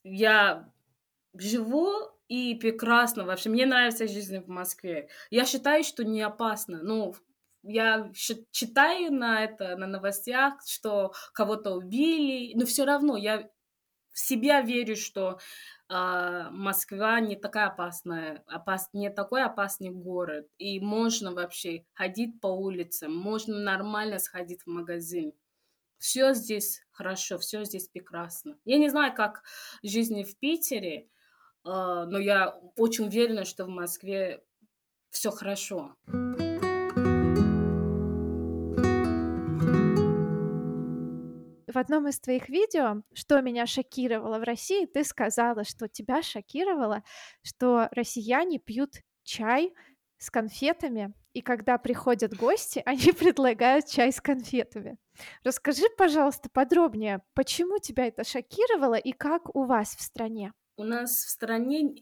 Я 0.04 0.72
живу 1.34 2.17
и 2.28 2.56
прекрасно 2.56 3.26
вообще. 3.26 3.50
Мне 3.50 3.66
нравится 3.66 4.08
жизнь 4.08 4.40
в 4.40 4.48
Москве. 4.48 5.10
Я 5.30 5.46
считаю, 5.46 5.84
что 5.84 6.04
не 6.04 6.22
опасно. 6.22 6.82
Ну, 6.84 7.16
я 7.64 8.12
читаю 8.52 9.14
на 9.14 9.44
это, 9.44 9.76
на 9.78 9.88
новостях, 9.88 10.62
что 10.66 11.14
кого-то 11.34 11.72
убили, 11.72 12.54
но 12.56 12.66
все 12.66 12.86
равно 12.86 13.18
я 13.18 13.50
в 14.12 14.20
себя 14.20 14.62
верю, 14.62 14.96
что 14.96 15.40
э, 15.90 16.48
Москва 16.50 17.20
не 17.20 17.36
такая 17.36 17.68
опасная, 17.68 18.44
опас, 18.48 18.90
не 18.94 19.12
такой 19.12 19.44
опасный 19.44 19.92
город, 19.92 20.48
и 20.58 20.80
можно 20.80 21.34
вообще 21.34 21.86
ходить 21.94 22.42
по 22.42 22.48
улицам, 22.48 23.16
можно 23.16 23.60
нормально 23.60 24.18
сходить 24.18 24.64
в 24.64 24.68
магазин. 24.68 25.34
Все 26.00 26.34
здесь 26.34 26.82
хорошо, 26.92 27.38
все 27.38 27.64
здесь 27.64 27.90
прекрасно. 27.90 28.58
Я 28.66 28.78
не 28.80 28.90
знаю, 28.90 29.14
как 29.14 29.44
жизнь 29.84 30.24
в 30.24 30.38
Питере, 30.40 31.10
но 31.68 32.18
я 32.18 32.58
очень 32.78 33.06
уверена, 33.06 33.44
что 33.44 33.66
в 33.66 33.70
Москве 33.70 34.42
все 35.10 35.32
хорошо. 35.32 35.96
В 41.68 41.78
одном 41.80 42.08
из 42.08 42.20
твоих 42.20 42.50
видео, 42.50 43.04
что 43.14 43.42
меня 43.42 43.68
шокировало 43.68 44.40
в 44.40 44.44
России, 44.44 44.86
ты 44.86 45.04
сказала, 45.04 45.64
что 45.64 45.88
тебя 45.88 46.24
шокировало, 46.24 47.04
что 47.44 47.90
россияне 47.92 48.58
пьют 48.58 48.94
чай 49.24 49.74
с 50.18 50.32
конфетами, 50.32 51.14
и 51.34 51.42
когда 51.42 51.78
приходят 51.78 52.36
гости, 52.36 52.82
они 52.86 53.12
предлагают 53.12 53.86
чай 53.86 54.12
с 54.12 54.22
конфетами. 54.22 54.98
Расскажи, 55.44 55.84
пожалуйста, 55.98 56.50
подробнее, 56.52 57.22
почему 57.36 57.78
тебя 57.80 58.08
это 58.08 58.24
шокировало 58.24 58.96
и 58.96 59.12
как 59.12 59.56
у 59.56 59.66
вас 59.66 59.96
в 59.96 60.02
стране? 60.02 60.54
У 60.78 60.84
нас 60.84 61.26
в 61.26 61.30
стране 61.30 61.96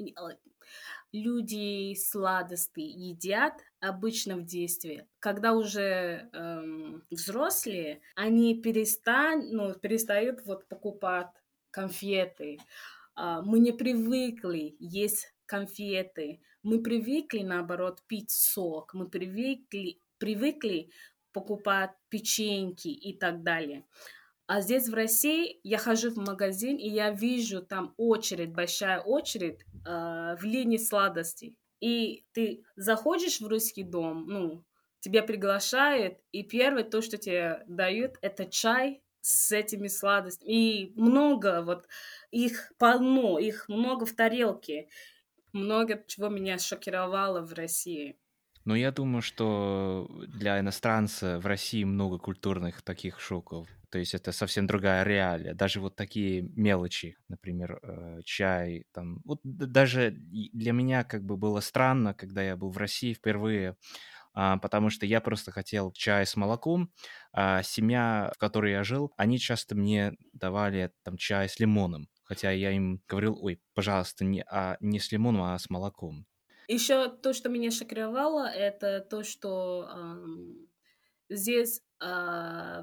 люди 1.11 1.95
сладости 1.95 2.81
едят 2.81 3.53
обычно 3.79 4.35
в 4.35 4.45
детстве. 4.45 5.07
Когда 5.19 5.53
уже 5.53 6.29
эм, 6.33 7.03
взрослые, 7.09 8.01
они 8.15 8.61
перестан, 8.61 9.49
ну, 9.51 9.73
перестают 9.73 10.45
вот 10.45 10.67
покупать 10.67 11.31
конфеты. 11.71 12.59
Э, 13.17 13.41
мы 13.43 13.59
не 13.59 13.71
привыкли 13.71 14.75
есть 14.79 15.33
конфеты. 15.45 16.41
Мы 16.63 16.83
привыкли, 16.83 17.43
наоборот, 17.43 18.03
пить 18.07 18.31
сок. 18.31 18.93
Мы 18.93 19.07
привыкли, 19.07 19.99
привыкли 20.17 20.89
покупать 21.31 21.91
печеньки 22.09 22.87
и 22.87 23.17
так 23.17 23.43
далее. 23.43 23.85
А 24.47 24.61
здесь 24.61 24.87
в 24.87 24.93
России 24.93 25.59
я 25.63 25.77
хожу 25.77 26.11
в 26.11 26.17
магазин, 26.17 26.77
и 26.77 26.87
я 26.87 27.11
вижу 27.11 27.61
там 27.63 27.93
очередь, 27.97 28.53
большая 28.53 28.99
очередь 28.99 29.61
э, 29.85 30.35
в 30.39 30.43
линии 30.43 30.77
сладостей. 30.77 31.57
И 31.79 32.25
ты 32.31 32.63
заходишь 32.75 33.41
в 33.41 33.47
русский 33.47 33.83
дом, 33.83 34.27
ну, 34.27 34.63
тебя 34.99 35.23
приглашают, 35.23 36.19
и 36.31 36.43
первое 36.43 36.83
то, 36.83 37.01
что 37.01 37.17
тебе 37.17 37.63
дают, 37.67 38.17
это 38.21 38.45
чай 38.45 39.01
с 39.21 39.51
этими 39.51 39.87
сладостями. 39.87 40.49
И 40.51 40.93
много, 40.95 41.63
вот 41.63 41.87
их 42.29 42.71
полно, 42.77 43.39
их 43.39 43.67
много 43.67 44.05
в 44.05 44.13
тарелке. 44.13 44.89
Много 45.53 46.03
чего 46.05 46.29
меня 46.29 46.59
шокировало 46.59 47.41
в 47.41 47.53
России. 47.53 48.19
Но 48.65 48.75
я 48.75 48.91
думаю, 48.91 49.21
что 49.21 50.09
для 50.27 50.59
иностранца 50.59 51.39
в 51.39 51.45
России 51.45 51.83
много 51.83 52.17
культурных 52.17 52.81
таких 52.81 53.19
шоков. 53.19 53.67
То 53.91 53.99
есть 53.99 54.15
это 54.15 54.31
совсем 54.31 54.65
другая 54.65 55.03
реалия. 55.03 55.53
Даже 55.53 55.79
вот 55.79 55.95
такие 55.95 56.41
мелочи, 56.41 57.15
например, 57.29 57.79
э, 57.83 58.21
чай, 58.25 58.85
там. 58.91 59.21
Вот 59.23 59.39
даже 59.43 60.11
для 60.11 60.71
меня 60.71 61.03
как 61.03 61.23
бы 61.23 61.37
было 61.37 61.59
странно, 61.59 62.15
когда 62.15 62.41
я 62.41 62.57
был 62.57 62.71
в 62.71 62.77
России 62.77 63.13
впервые, 63.13 63.77
а, 64.33 64.57
потому 64.57 64.89
что 64.89 65.05
я 65.05 65.21
просто 65.21 65.51
хотел 65.51 65.91
чай 65.91 66.25
с 66.25 66.35
молоком, 66.35 66.91
а 67.33 67.63
семья, 67.63 68.31
в 68.35 68.39
которой 68.39 68.73
я 68.73 68.83
жил, 68.83 69.13
они 69.17 69.39
часто 69.39 69.75
мне 69.75 70.13
давали 70.33 70.91
там 71.03 71.17
чай 71.17 71.49
с 71.49 71.59
лимоном, 71.59 72.09
хотя 72.23 72.51
я 72.51 72.71
им 72.71 73.01
говорил, 73.07 73.37
ой, 73.41 73.61
пожалуйста, 73.75 74.25
не, 74.25 74.43
а, 74.49 74.77
не 74.81 74.99
с 74.99 75.11
лимоном, 75.11 75.43
а 75.43 75.59
с 75.59 75.69
молоком. 75.69 76.25
Еще 76.67 77.09
то, 77.09 77.33
что 77.33 77.49
меня 77.49 77.71
шокировало, 77.71 78.47
это 78.47 78.99
то, 79.01 79.23
что 79.23 79.87
эм, 79.91 80.67
здесь 81.29 81.81
э, 82.01 82.05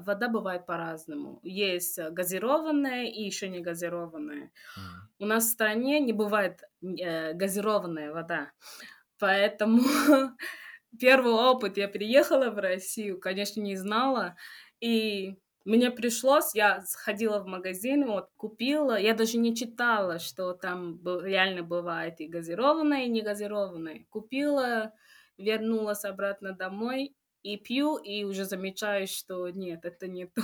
вода 0.01 0.29
бывает 0.29 0.65
по-разному. 0.65 1.39
Есть 1.43 1.99
газированная 1.99 3.05
и 3.05 3.23
еще 3.23 3.49
не 3.49 3.59
газированная. 3.59 4.51
Mm. 4.77 4.81
У 5.19 5.25
нас 5.25 5.45
в 5.45 5.51
стране 5.51 5.99
не 5.99 6.13
бывает 6.13 6.61
э, 6.81 7.33
газированная 7.33 8.11
вода. 8.13 8.51
Поэтому 9.19 9.81
первый 10.99 11.33
опыт, 11.33 11.77
я 11.77 11.87
приехала 11.87 12.49
в 12.49 12.57
Россию, 12.57 13.19
конечно, 13.19 13.61
не 13.61 13.75
знала. 13.75 14.35
И 14.79 15.37
мне 15.65 15.91
пришлось, 15.91 16.53
я 16.53 16.81
сходила 16.85 17.39
в 17.39 17.47
магазин, 17.47 18.05
вот, 18.05 18.29
купила, 18.35 18.99
я 18.99 19.13
даже 19.13 19.37
не 19.37 19.55
читала, 19.55 20.19
что 20.19 20.53
там 20.53 20.99
реально 21.05 21.63
бывает 21.63 22.19
и 22.19 22.27
газированное, 22.27 23.05
и 23.05 23.09
не 23.09 23.21
газированное. 23.21 24.05
Купила, 24.09 24.93
вернулась 25.37 26.03
обратно 26.03 26.53
домой 26.53 27.15
и 27.43 27.57
пью, 27.57 27.97
и 27.97 28.23
уже 28.23 28.45
замечаю, 28.45 29.07
что 29.07 29.49
нет, 29.49 29.85
это 29.85 30.07
не 30.07 30.25
то. 30.25 30.41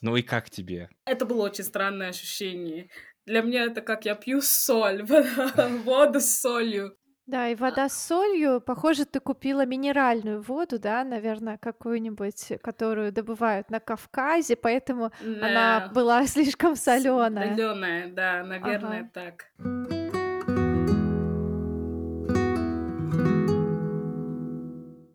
Ну 0.00 0.16
и 0.16 0.22
как 0.22 0.50
тебе? 0.50 0.88
Это 1.06 1.26
было 1.26 1.44
очень 1.44 1.64
странное 1.64 2.10
ощущение. 2.10 2.90
Для 3.26 3.42
меня 3.42 3.64
это 3.64 3.80
как 3.80 4.04
я 4.04 4.14
пью 4.14 4.40
соль, 4.42 5.02
воду 5.84 6.20
с 6.20 6.40
солью. 6.40 6.96
Да, 7.26 7.48
и 7.48 7.54
вода 7.54 7.88
с 7.88 8.06
солью, 8.06 8.60
похоже, 8.60 9.06
ты 9.06 9.18
купила 9.18 9.64
минеральную 9.64 10.42
воду, 10.42 10.78
да, 10.78 11.04
наверное, 11.04 11.56
какую-нибудь, 11.56 12.60
которую 12.62 13.12
добывают 13.12 13.70
на 13.70 13.80
Кавказе, 13.80 14.56
поэтому 14.56 15.10
да. 15.22 15.46
она 15.46 15.90
была 15.94 16.26
слишком 16.26 16.76
соленая. 16.76 17.54
Соленая, 17.54 18.08
да, 18.08 18.44
наверное, 18.44 19.00
ага. 19.00 19.10
так. 19.14 19.46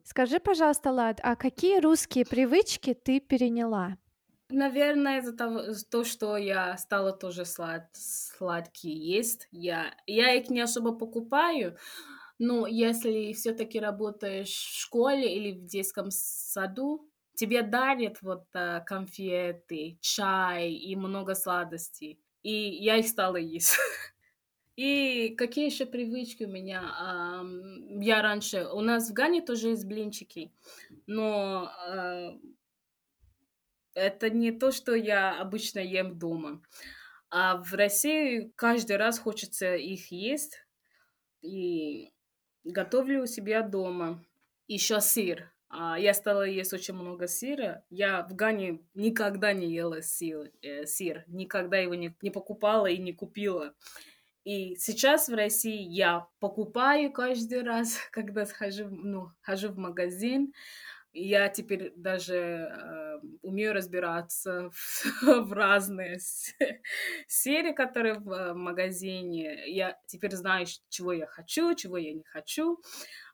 Скажи, 0.03 0.39
пожалуйста, 0.39 0.91
Лад, 0.91 1.19
а 1.21 1.35
какие 1.35 1.79
русские 1.79 2.25
привычки 2.25 2.95
ты 2.95 3.19
переняла? 3.19 3.97
Наверное, 4.49 5.19
из-за 5.19 5.37
того, 5.37 5.61
то, 5.91 6.03
что 6.03 6.35
я 6.35 6.75
стала 6.77 7.11
тоже 7.11 7.45
слад, 7.45 7.87
сладкие 7.93 8.95
есть. 8.97 9.47
Я, 9.51 9.93
я 10.07 10.33
их 10.33 10.49
не 10.49 10.59
особо 10.61 10.91
покупаю, 10.91 11.77
но 12.39 12.65
если 12.65 13.33
все-таки 13.33 13.79
работаешь 13.79 14.49
в 14.49 14.79
школе 14.79 15.35
или 15.35 15.51
в 15.51 15.65
детском 15.65 16.07
саду, 16.09 17.07
тебе 17.35 17.61
дарят 17.61 18.21
вот 18.21 18.45
а, 18.53 18.79
конфеты, 18.79 19.99
чай 20.01 20.71
и 20.71 20.95
много 20.95 21.35
сладостей. 21.35 22.19
И 22.41 22.51
я 22.51 22.97
их 22.97 23.07
стала 23.07 23.37
есть. 23.37 23.77
И 24.75 25.35
какие 25.37 25.65
еще 25.65 25.85
привычки 25.85 26.45
у 26.45 26.47
меня? 26.47 27.43
Я 28.01 28.21
раньше... 28.21 28.65
У 28.71 28.79
нас 28.79 29.09
в 29.09 29.13
Гане 29.13 29.41
тоже 29.41 29.69
есть 29.69 29.85
блинчики, 29.85 30.53
но 31.05 31.69
а, 31.85 32.39
это 33.93 34.29
не 34.29 34.51
то, 34.51 34.71
что 34.71 34.93
я 34.93 35.39
обычно 35.39 35.79
ем 35.79 36.17
дома. 36.17 36.61
А 37.29 37.57
в 37.57 37.73
России 37.73 38.51
каждый 38.55 38.97
раз 38.97 39.19
хочется 39.19 39.75
их 39.75 40.11
есть. 40.11 40.63
И 41.41 42.11
готовлю 42.63 43.23
у 43.23 43.27
себя 43.27 43.61
дома. 43.61 44.23
Еще 44.67 44.99
сыр. 45.01 45.51
А, 45.69 45.99
я 45.99 46.13
стала 46.13 46.43
есть 46.43 46.73
очень 46.73 46.95
много 46.95 47.27
сыра. 47.27 47.83
Я 47.89 48.23
в 48.23 48.35
Гане 48.35 48.81
никогда 48.95 49.53
не 49.53 49.71
ела 49.71 50.01
сыр, 50.01 50.51
э, 50.61 50.85
сыр. 50.85 51.23
никогда 51.27 51.77
его 51.77 51.93
не, 51.93 52.15
не 52.21 52.31
покупала 52.31 52.87
и 52.87 52.97
не 52.97 53.13
купила. 53.13 53.75
И 54.43 54.75
сейчас 54.77 55.29
в 55.29 55.35
России 55.35 55.79
я 55.79 56.27
покупаю 56.39 57.11
каждый 57.11 57.61
раз, 57.61 57.97
когда 58.11 58.45
схожу, 58.45 58.87
ну, 58.89 59.31
хожу 59.41 59.69
в 59.69 59.77
магазин. 59.77 60.53
Я 61.11 61.49
теперь 61.49 61.91
даже 61.95 62.35
э, 62.35 63.19
умею 63.41 63.73
разбираться 63.73 64.69
в, 65.21 65.23
в 65.23 65.53
разные 65.53 66.19
серии, 67.27 67.73
которые 67.73 68.15
в 68.15 68.31
э, 68.31 68.53
магазине. 68.53 69.67
Я 69.67 69.97
теперь 70.05 70.35
знаю, 70.35 70.67
чего 70.89 71.13
я 71.13 71.25
хочу, 71.25 71.73
чего 71.73 71.97
я 71.97 72.13
не 72.13 72.23
хочу. 72.23 72.79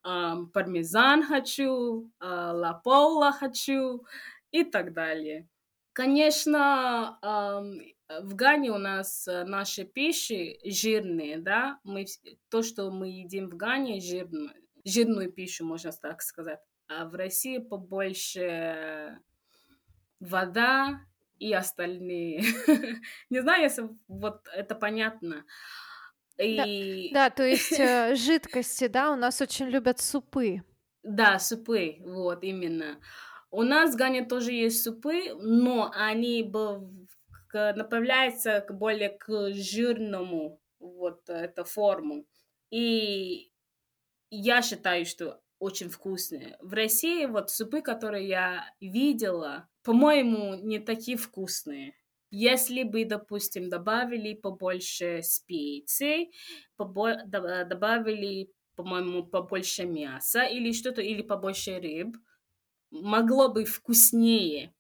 Э, 0.06 0.36
пармезан 0.54 1.24
хочу, 1.24 2.12
э, 2.22 2.26
лапола 2.26 3.34
хочу 3.34 4.06
и 4.52 4.64
так 4.64 4.94
далее. 4.94 5.48
Конечно, 5.92 7.20
э, 7.22 8.20
в 8.22 8.36
Гане 8.36 8.72
у 8.72 8.78
нас 8.78 9.28
э, 9.28 9.44
наши 9.44 9.84
пищи 9.84 10.60
жирные, 10.64 11.40
да, 11.40 11.80
мы, 11.84 12.06
то, 12.50 12.62
что 12.62 12.90
мы 12.92 13.10
едим 13.10 13.50
в 13.50 13.56
Гане, 13.58 14.00
жирную, 14.00 14.52
жирную 14.86 15.32
пищу, 15.32 15.66
можно 15.66 15.92
так 15.92 16.22
сказать 16.22 16.60
а 16.88 17.06
в 17.06 17.16
России 17.16 17.58
побольше 17.58 19.20
вода 20.20 21.02
и 21.40 21.54
остальные. 21.54 22.44
Не 23.30 23.42
знаю, 23.42 23.64
если 23.64 23.90
вот 24.08 24.48
это 24.54 24.76
понятно. 24.76 25.46
И... 26.38 27.12
Да, 27.14 27.30
да, 27.30 27.36
то 27.36 27.44
есть 27.44 27.72
э, 27.80 28.16
жидкости, 28.16 28.88
да, 28.88 29.12
у 29.12 29.16
нас 29.16 29.42
очень 29.42 29.68
любят 29.68 30.00
супы. 30.00 30.64
Да, 31.04 31.40
супы, 31.40 31.98
вот 32.00 32.44
именно. 32.44 33.00
У 33.52 33.64
нас 33.64 33.94
в 33.94 33.98
Гане 33.98 34.26
тоже 34.26 34.52
есть 34.52 34.84
супы, 34.84 35.34
но 35.36 35.92
они 35.96 36.52
направляются 37.54 38.60
к 38.62 38.74
более 38.74 39.10
к 39.10 39.54
жирному 39.54 40.60
вот 40.80 41.30
эту 41.30 41.64
форму. 41.64 42.26
И 42.70 43.52
я 44.30 44.62
считаю, 44.62 45.06
что 45.06 45.40
очень 45.60 45.90
вкусные. 45.90 46.58
В 46.62 46.74
России 46.74 47.26
вот 47.26 47.50
супы, 47.50 47.82
которые 47.82 48.28
я 48.28 48.74
видела, 48.80 49.70
по-моему, 49.84 50.56
не 50.56 50.80
такие 50.80 51.18
вкусные. 51.18 51.94
Если 52.32 52.84
бы, 52.84 53.06
допустим, 53.06 53.70
добавили 53.70 54.34
побольше 54.34 55.22
специй, 55.24 56.34
побо- 56.78 57.24
добавили, 57.26 58.52
по-моему, 58.76 59.26
побольше 59.26 59.86
мяса 59.86 60.44
или 60.44 60.74
что-то, 60.74 61.02
или 61.02 61.22
побольше 61.22 61.80
рыб, 61.80 62.18
могло 62.92 63.50
бы 63.50 63.66
вкуснее. 63.66 64.74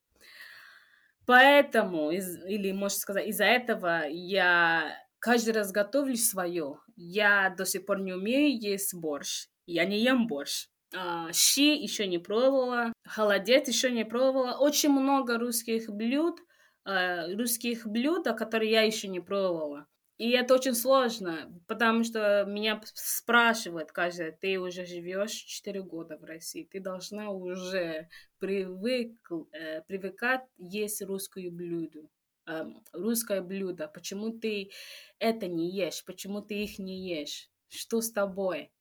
Поэтому, 1.25 2.11
из, 2.11 2.37
или, 2.45 2.71
можно 2.71 2.99
сказать, 2.99 3.27
из-за 3.27 3.45
этого 3.45 4.03
я 4.07 4.95
каждый 5.19 5.53
раз 5.53 5.71
готовлю 5.71 6.15
свое. 6.17 6.79
Я 6.95 7.49
до 7.57 7.65
сих 7.65 7.85
пор 7.85 7.99
не 7.99 8.13
умею 8.13 8.59
есть 8.59 8.93
борщ. 8.93 9.47
Я 9.65 9.85
не 9.85 9.99
ем 9.99 10.27
борщ. 10.27 10.67
А, 10.93 11.31
щи 11.33 11.75
еще 11.75 12.07
не 12.07 12.19
пробовала. 12.19 12.93
Холодец 13.03 13.67
еще 13.67 13.91
не 13.91 14.05
пробовала. 14.05 14.57
Очень 14.57 14.91
много 14.91 15.37
русских 15.37 15.89
блюд, 15.89 16.39
а, 16.83 17.27
русских 17.35 17.87
блюд, 17.87 18.25
которые 18.37 18.71
я 18.71 18.81
еще 18.81 19.07
не 19.07 19.19
пробовала. 19.19 19.87
И 20.17 20.29
это 20.29 20.53
очень 20.53 20.75
сложно, 20.75 21.51
потому 21.67 22.05
что 22.05 22.45
меня 22.47 22.81
спрашивают 22.93 23.91
каждый, 23.91 24.31
ты 24.31 24.57
уже 24.59 24.85
живешь 24.85 25.33
4 25.33 25.81
года 25.83 26.17
в 26.17 26.23
России, 26.23 26.63
ты 26.71 26.79
должна 26.79 27.31
уже 27.31 28.07
привык, 28.39 29.29
э, 29.51 29.81
привыкать 29.81 30.43
есть 30.57 31.01
русскую 31.01 31.51
блюдо, 31.51 32.07
э, 32.47 32.63
русское 32.93 33.41
блюдо. 33.41 33.89
Почему 33.89 34.31
ты 34.31 34.71
это 35.19 35.47
не 35.47 35.69
ешь? 35.69 36.05
Почему 36.05 36.41
ты 36.41 36.63
их 36.63 36.79
не 36.79 36.97
ешь? 37.09 37.49
Что 37.67 37.99
с 37.99 38.09
тобой? 38.09 38.71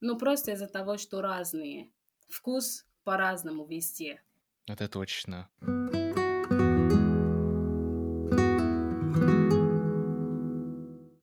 Ну, 0.00 0.18
просто 0.18 0.52
из-за 0.52 0.66
того, 0.66 0.98
что 0.98 1.22
разные. 1.22 1.90
Вкус 2.28 2.84
по-разному 3.04 3.64
везде. 3.66 4.20
Это 4.66 4.88
точно. 4.88 5.48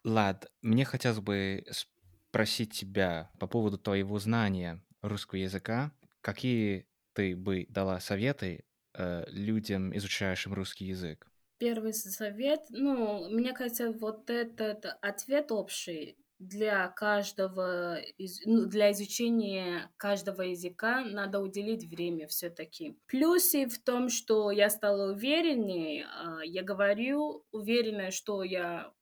Лад, 0.03 0.51
мне 0.61 0.85
хотелось 0.85 1.19
бы 1.19 1.65
спросить 1.69 2.73
тебя 2.73 3.31
по 3.39 3.47
поводу 3.47 3.77
твоего 3.77 4.17
знания 4.17 4.83
русского 5.01 5.39
языка. 5.39 5.91
Какие 6.21 6.87
ты 7.13 7.35
бы 7.35 7.67
дала 7.69 7.99
советы 7.99 8.65
э, 8.93 9.25
людям, 9.27 9.95
изучающим 9.95 10.53
русский 10.53 10.85
язык? 10.85 11.27
Первый 11.59 11.93
совет, 11.93 12.61
ну, 12.69 13.29
мне 13.29 13.53
кажется, 13.53 13.91
вот 13.91 14.29
этот 14.29 14.85
ответ 15.01 15.51
общий 15.51 16.17
для 16.47 16.87
каждого, 16.89 17.99
из, 18.17 18.45
ну, 18.45 18.65
для 18.65 18.91
изучения 18.91 19.91
каждого 19.97 20.41
языка 20.41 21.03
надо 21.03 21.39
уделить 21.39 21.85
время 21.85 22.27
все-таки. 22.27 22.97
Плюсы 23.07 23.67
в 23.67 23.83
том, 23.83 24.09
что 24.09 24.51
я 24.51 24.69
стала 24.69 25.13
увереннее, 25.13 26.05
а, 26.05 26.41
я 26.43 26.63
говорю 26.63 27.45
уверенная, 27.51 28.11
что 28.11 28.43
я 28.43 28.93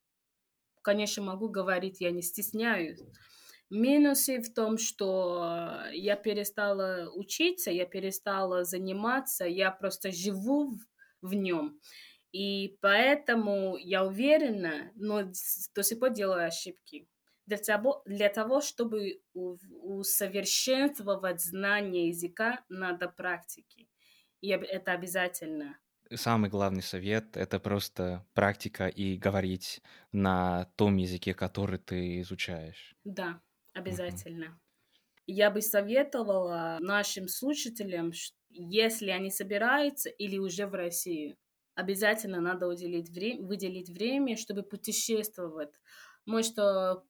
конечно, 0.82 1.24
могу 1.24 1.50
говорить, 1.50 2.02
я 2.02 2.12
не 2.12 2.22
стесняюсь. 2.22 3.00
Минусы 3.70 4.42
в 4.42 4.54
том, 4.54 4.78
что 4.78 5.86
я 5.94 6.16
перестала 6.16 7.10
учиться, 7.14 7.72
я 7.72 7.86
перестала 7.86 8.66
заниматься, 8.66 9.46
я 9.46 9.72
просто 9.72 10.12
живу 10.12 10.72
в, 10.72 10.80
в 11.22 11.34
нем. 11.34 11.80
И 12.34 12.78
поэтому 12.82 13.78
я 13.78 14.06
уверена, 14.06 14.92
но 14.96 15.24
до 15.76 15.84
сих 15.84 16.00
пор 16.00 16.12
делаю 16.12 16.48
ошибки. 16.48 17.08
Для 17.46 17.58
того, 17.58 18.04
для 18.06 18.30
того 18.30 18.62
чтобы 18.62 19.22
усовершенствовать 19.34 21.42
знание 21.42 22.10
языка, 22.10 22.64
надо 22.70 23.10
практики. 23.10 23.90
И 24.42 24.50
это 24.50 24.94
обязательно 24.94 25.78
самый 26.18 26.50
главный 26.50 26.82
совет— 26.82 27.38
это 27.38 27.60
просто 27.60 28.26
практика 28.34 28.88
и 28.88 29.18
говорить 29.18 29.82
на 30.12 30.66
том 30.76 30.98
языке, 30.98 31.34
который 31.34 31.80
ты 31.80 32.22
изучаешь. 32.22 32.96
Да, 33.04 33.42
обязательно. 33.74 34.48
Угу. 34.48 34.56
Я 35.28 35.52
бы 35.52 35.62
советовала 35.62 36.78
нашим 36.82 37.28
слушателям, 37.28 38.12
если 38.50 39.12
они 39.12 39.32
собираются 39.32 40.10
или 40.10 40.38
уже 40.38 40.68
в 40.68 40.74
Россию, 40.74 41.38
обязательно 41.76 42.42
надо 42.42 42.68
уделить 42.68 43.10
время, 43.10 43.44
выделить 43.44 43.90
время, 43.90 44.36
чтобы 44.36 44.64
путешествовать. 44.64 45.72
Может, 46.26 46.58
в 46.58 47.04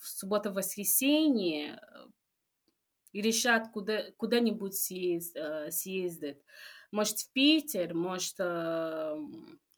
субботу-воскресенье 0.00 1.74
э, 1.74 3.20
решат 3.20 3.70
куда, 3.72 4.10
куда-нибудь 4.16 4.74
съезд, 4.74 5.36
э, 5.36 5.70
съездить 5.70 6.38
может, 6.92 7.18
в 7.18 7.32
Питер, 7.32 7.94
может, 7.94 8.34
э, 8.38 8.44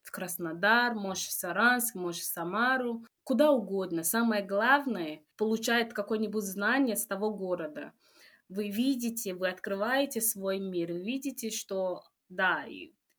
в 0.02 0.10
Краснодар, 0.10 0.94
может, 0.94 1.28
в 1.28 1.32
Саранск, 1.32 1.94
может, 1.94 2.22
в 2.22 2.32
Самару, 2.32 3.06
куда 3.22 3.52
угодно. 3.52 4.02
Самое 4.02 4.44
главное, 4.44 5.24
получает 5.36 5.92
какое-нибудь 5.94 6.42
знание 6.42 6.96
с 6.96 7.06
того 7.06 7.32
города. 7.32 7.92
Вы 8.48 8.68
видите, 8.68 9.32
вы 9.34 9.48
открываете 9.48 10.20
свой 10.20 10.58
мир, 10.58 10.92
видите, 10.92 11.50
что 11.50 12.02
да, 12.28 12.66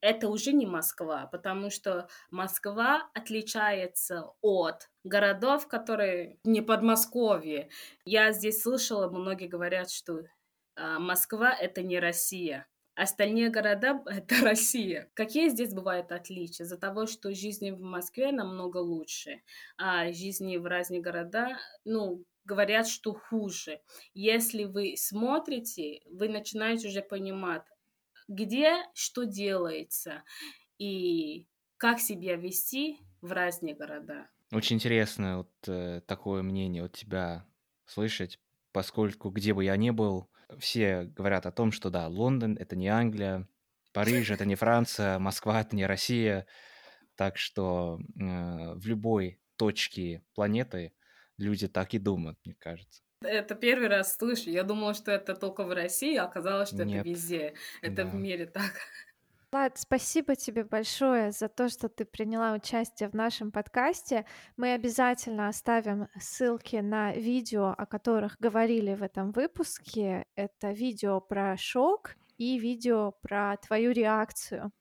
это 0.06 0.30
уже 0.30 0.54
не 0.54 0.68
Москва, 0.68 1.26
потому 1.32 1.72
что 1.72 2.08
Москва 2.30 3.10
отличается 3.16 4.34
от 4.42 4.88
городов, 5.04 5.68
которые 5.68 6.38
не 6.44 6.62
Подмосковье. 6.62 7.70
Я 8.06 8.32
здесь 8.32 8.62
слышала, 8.62 9.10
многие 9.10 9.48
говорят, 9.48 9.90
что 9.90 10.22
а, 10.76 11.00
Москва 11.00 11.52
это 11.52 11.82
не 11.82 12.00
Россия. 12.00 12.68
Остальные 12.94 13.50
города— 13.50 14.04
это 14.06 14.36
Россия. 14.44 15.10
Какие 15.16 15.50
здесь 15.50 15.74
бывают 15.74 16.12
отличия? 16.12 16.66
Из-за 16.66 16.78
того, 16.78 17.08
что 17.08 17.34
жизнь 17.34 17.72
в 17.72 17.82
Москве 17.82 18.32
намного 18.32 18.78
лучше, 18.78 19.42
а 19.76 20.12
жизни 20.14 20.58
в 20.58 20.68
разных 20.68 21.02
городах, 21.02 21.58
ну, 21.84 22.24
говорят, 22.44 22.88
что 22.88 23.14
хуже. 23.14 23.82
Если 24.14 24.66
вы 24.66 24.94
смотрите, 24.98 26.02
вы 26.06 26.30
начинаете 26.30 26.90
уже 26.90 27.02
понимать, 27.02 27.64
где 28.28 28.84
что 28.94 29.24
делается 29.26 30.24
и 30.78 31.48
как 31.78 32.00
себя 32.00 32.36
вести 32.36 33.00
в 33.22 33.32
разные 33.32 33.76
города. 33.76 34.30
Очень 34.52 34.78
интересно 34.78 35.38
вот 35.38 35.52
э, 35.68 36.02
такое 36.08 36.42
мнение 36.42 36.84
от 36.84 36.94
тебя 36.94 37.46
слышать, 37.86 38.40
поскольку 38.72 39.30
где 39.30 39.54
бы 39.54 39.64
я 39.64 39.76
ни 39.78 39.90
был, 39.90 40.30
все 40.60 41.04
говорят 41.04 41.46
о 41.46 41.52
том, 41.52 41.72
что 41.72 41.90
да, 41.90 42.08
Лондон— 42.08 42.58
это 42.60 42.76
не 42.76 42.88
Англия, 42.88 43.48
Париж— 43.94 44.30
это 44.32 44.46
не 44.46 44.56
Франция, 44.56 45.20
Москва— 45.20 45.62
это 45.62 45.76
не 45.76 45.86
Россия. 45.86 46.46
Так 47.16 47.38
что 47.38 47.98
э, 47.98 48.74
в 48.76 48.86
любой 48.86 49.40
точке 49.56 50.24
планеты 50.34 50.94
люди 51.38 51.68
так 51.68 51.94
и 51.94 52.00
думают, 52.00 52.38
мне 52.44 52.56
кажется. 52.56 53.05
Это 53.22 53.56
первый 53.56 53.88
раз 53.88 54.16
слышу. 54.18 54.50
Я 54.50 54.64
думала, 54.64 54.94
что 54.94 55.12
это 55.12 55.36
только 55.36 55.64
в 55.64 55.72
России, 55.72 56.16
а 56.16 56.26
оказалось, 56.26 56.70
что 56.70 56.86
Нет. 56.86 57.02
это 57.02 57.10
везде. 57.10 57.54
Это 57.82 58.04
да. 58.04 58.06
в 58.06 58.16
мире 58.16 58.46
так. 58.46 58.74
Влад, 59.52 59.78
спасибо 59.78 60.36
тебе 60.36 60.66
большое 60.66 61.32
за 61.32 61.48
то, 61.48 61.70
что 61.70 61.88
ты 61.88 62.04
приняла 62.04 62.52
участие 62.52 63.08
в 63.08 63.14
нашем 63.14 63.54
подкасте. 63.54 64.26
Мы 64.58 64.74
обязательно 64.74 65.48
оставим 65.48 66.10
ссылки 66.20 66.76
на 66.76 67.14
видео, 67.14 67.74
о 67.78 67.86
которых 67.86 68.36
говорили 68.40 68.96
в 68.96 69.02
этом 69.02 69.32
выпуске. 69.32 70.26
Это 70.36 70.72
видео 70.72 71.22
про 71.22 71.56
шок 71.56 72.18
и 72.38 72.60
видео 72.60 73.14
про 73.22 73.58
твою 73.58 73.92
реакцию. 73.92 74.72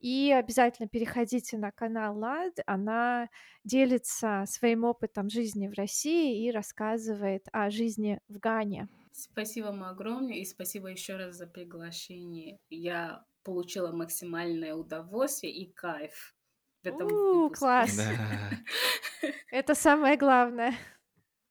И 0.00 0.32
обязательно 0.32 0.88
переходите 0.88 1.58
на 1.58 1.72
канал 1.72 2.18
Лад. 2.18 2.54
Она 2.66 3.28
делится 3.64 4.44
своим 4.46 4.84
опытом 4.84 5.28
жизни 5.28 5.68
в 5.68 5.74
России 5.74 6.46
и 6.46 6.50
рассказывает 6.50 7.46
о 7.52 7.70
жизни 7.70 8.20
в 8.28 8.38
Гане. 8.38 8.88
Спасибо 9.12 9.66
вам 9.66 9.84
огромное 9.84 10.36
и 10.36 10.44
спасибо 10.44 10.88
еще 10.88 11.16
раз 11.16 11.36
за 11.36 11.46
приглашение. 11.46 12.58
Я 12.68 13.24
получила 13.42 13.92
максимальное 13.92 14.74
удовольствие 14.74 15.52
и 15.52 15.72
кайф 15.72 16.34
в 16.82 16.86
этом 16.86 17.08
У, 17.10 17.50
класс! 17.50 17.98
Это 19.50 19.74
самое 19.74 20.16
главное. 20.16 20.74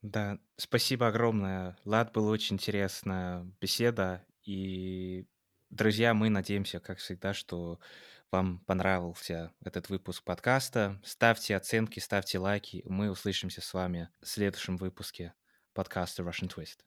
Да, 0.02 0.38
спасибо 0.58 1.08
огромное. 1.08 1.78
Лад, 1.84 2.13
была 2.13 2.30
очень 2.32 2.58
интересная 2.58 3.44
беседа. 3.60 4.26
И, 4.44 5.26
друзья, 5.75 6.13
мы 6.13 6.29
надеемся, 6.29 6.79
как 6.79 6.99
всегда, 6.99 7.33
что 7.33 7.79
вам 8.31 8.59
понравился 8.59 9.53
этот 9.63 9.89
выпуск 9.89 10.23
подкаста. 10.23 11.01
Ставьте 11.03 11.55
оценки, 11.55 11.99
ставьте 11.99 12.39
лайки. 12.39 12.81
Мы 12.85 13.11
услышимся 13.11 13.61
с 13.61 13.73
вами 13.73 14.09
в 14.21 14.27
следующем 14.27 14.77
выпуске 14.77 15.33
подкаста 15.73 16.23
Russian 16.23 16.53
Twist. 16.53 16.79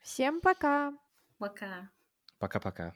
Всем 0.00 0.40
пока! 0.40 0.92
Пока! 1.38 1.90
Пока-пока. 2.38 2.94